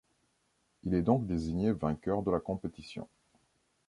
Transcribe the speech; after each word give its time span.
Il 0.83 0.95
est 0.95 1.03
donc 1.03 1.27
désigné 1.27 1.71
vainqueur 1.73 2.23
de 2.23 2.31
la 2.31 2.39
compétition. 2.39 3.07